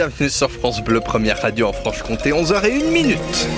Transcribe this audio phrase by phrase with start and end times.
[0.00, 3.48] Bienvenue sur France Bleu, première radio en Franche-Comté, 11h01 minute.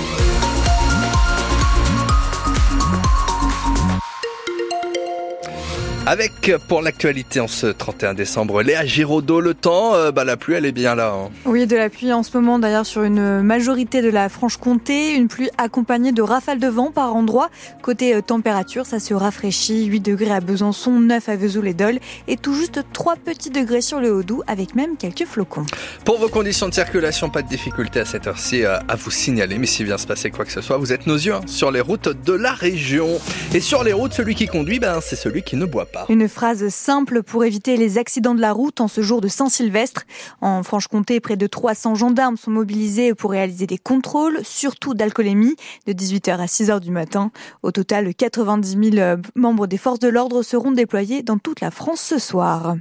[6.07, 10.55] Avec pour l'actualité en ce 31 décembre, Léa Giraudot, le temps, euh, bah, la pluie
[10.55, 11.13] elle est bien là.
[11.13, 11.29] Hein.
[11.45, 15.27] Oui, de la pluie en ce moment d'ailleurs sur une majorité de la Franche-Comté, une
[15.27, 17.51] pluie accompagnée de rafales de vent par endroits.
[17.83, 22.55] Côté euh, température, ça se rafraîchit, 8 degrés à Besançon, 9 à Vesoul-et-Dole et tout
[22.55, 25.67] juste 3 petits degrés sur le Haut-Doubs avec même quelques flocons.
[26.03, 29.59] Pour vos conditions de circulation, pas de difficulté à cette heure-ci euh, à vous signaler,
[29.59, 31.69] mais s'il vient se passer quoi que ce soit, vous êtes nos yeux hein, sur
[31.69, 33.07] les routes de la région.
[33.53, 35.90] Et sur les routes, celui qui conduit, ben, c'est celui qui ne boit pas.
[36.09, 40.03] Une phrase simple pour éviter les accidents de la route en ce jour de Saint-Sylvestre.
[40.41, 45.55] En Franche-Comté, près de 300 gendarmes sont mobilisés pour réaliser des contrôles, surtout d'alcoolémie,
[45.87, 47.31] de 18h à 6h du matin.
[47.63, 51.71] Au total, 90 000 euh, membres des forces de l'ordre seront déployés dans toute la
[51.71, 52.75] France ce soir.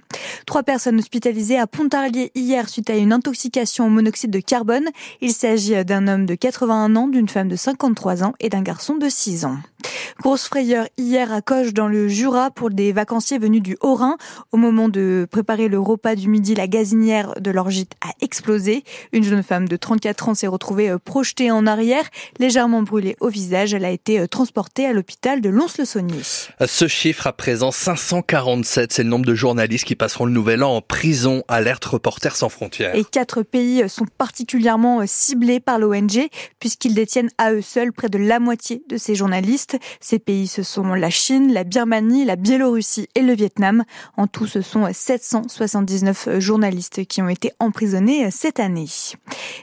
[0.46, 4.88] Trois personnes hospitalisées à Pontarlier hier suite à une intoxication au monoxyde de carbone.
[5.20, 8.96] Il s'agit d'un homme de 81 ans, d'une femme de 53 ans et d'un garçon
[8.96, 9.58] de 6 ans.
[10.20, 14.16] Grosse frayeur hier à Coche dans le Jura pour des vacanciers venus du Haut-Rhin.
[14.52, 18.84] Au moment de préparer le repas du midi, la gazinière de leur gîte a explosé.
[19.12, 22.04] Une jeune femme de 34 ans s'est retrouvée euh, projetée en arrière,
[22.38, 23.74] légèrement brûlée au visage.
[23.74, 26.20] Elle a été euh, transportée à l'hôpital de Lons-le-Saunier.
[26.66, 30.76] Ce chiffre à présent 547, c'est le nombre de journalistes qui passeront le nouvel an
[30.76, 31.42] en prison.
[31.48, 32.94] Alerte Reporters sans frontières.
[32.94, 38.08] Et quatre pays euh, sont particulièrement ciblés par l'ONG puisqu'ils détiennent à eux seuls près
[38.08, 39.78] de la moitié de ces journalistes.
[40.00, 43.84] Ces pays, ce sont la Chine, la Birmanie, la Biélorussie et le Vietnam.
[44.16, 48.86] En tout, ce sont 779 journalistes qui ont été emprisonnés cette année.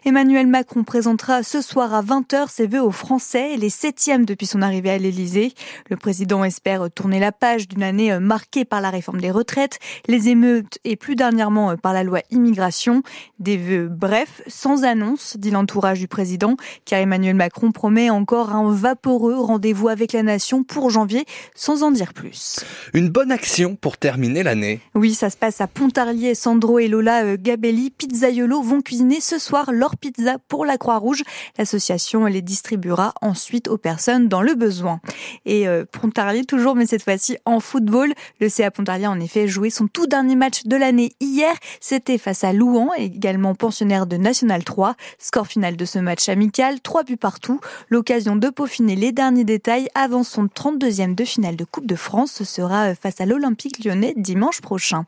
[0.06, 4.62] Emmanuel Macron présentera ce soir à 20h ses vœux aux Français, les septièmes depuis son
[4.62, 5.54] arrivée à l'Élysée.
[5.90, 10.30] Le président espère tourner la page d'une année marquée par la réforme des retraites, les
[10.30, 13.04] émeutes et plus dernièrement par la loi immigration.
[13.40, 18.72] Des vœux brefs, sans annonce, dit l'entourage du président, car Emmanuel Macron promet encore un
[18.72, 22.60] vaporeux rendez-vous avec la nation pour janvier, sans en dire plus.
[22.94, 24.80] Une bonne action pour terminer l'année.
[24.96, 26.36] Oui, ça se passe à Pontarlier.
[26.36, 31.24] Sandro et Lola euh, Gabelli, Pizzaiolo, vont cuisiner ce soir leur pizza pour la Croix-Rouge.
[31.58, 35.00] L'association les distribuera ensuite aux personnes dans le besoin.
[35.46, 38.14] Et euh, Pontarlier toujours, mais cette fois-ci en football.
[38.40, 41.54] Le CA Pontarlier a en effet joué son tout dernier match de l'année hier.
[41.80, 44.96] C'était face à Louan, également pensionnaire de National 3.
[45.20, 47.60] Score final de ce match amical, 3 buts partout.
[47.90, 52.32] L'occasion de peaufiner les derniers détails avant son 32e de finale de Coupe de France.
[52.32, 55.06] Ce sera euh, face à l'Olympique lyonnais dimanche prochain.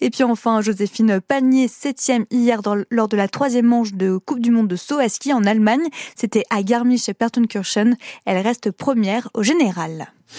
[0.00, 2.60] Et puis enfin, Joséphine Panier, 7e hier
[2.90, 5.86] lors de la troisième manche de Coupe du Monde de saut à ski en Allemagne.
[6.16, 7.96] C'était à Garmisch-Partenkirchen.
[8.24, 10.08] Elle reste première au général.